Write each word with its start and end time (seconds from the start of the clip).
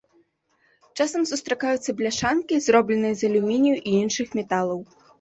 Часам 1.05 1.27
сустракаюцца 1.33 1.95
бляшанкі, 2.01 2.61
зробленыя 2.71 3.15
з 3.23 3.33
алюмінію 3.33 3.77
і 3.87 3.99
іншых 4.03 4.27
металаў. 4.43 4.79